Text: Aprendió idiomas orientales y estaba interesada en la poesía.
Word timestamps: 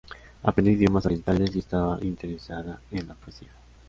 Aprendió 0.41 0.73
idiomas 0.73 1.05
orientales 1.05 1.55
y 1.55 1.59
estaba 1.59 2.03
interesada 2.03 2.81
en 2.89 3.07
la 3.07 3.13
poesía. 3.13 3.51